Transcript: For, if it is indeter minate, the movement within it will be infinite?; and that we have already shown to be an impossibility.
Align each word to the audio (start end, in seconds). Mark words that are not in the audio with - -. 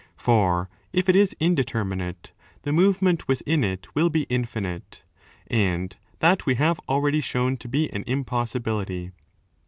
For, 0.15 0.67
if 0.91 1.07
it 1.07 1.15
is 1.15 1.35
indeter 1.39 1.85
minate, 1.85 2.31
the 2.63 2.71
movement 2.71 3.27
within 3.27 3.63
it 3.63 3.93
will 3.93 4.09
be 4.09 4.23
infinite?; 4.29 5.03
and 5.45 5.95
that 6.21 6.47
we 6.47 6.55
have 6.55 6.79
already 6.89 7.21
shown 7.21 7.55
to 7.57 7.67
be 7.69 7.87
an 7.93 8.03
impossibility. 8.07 9.11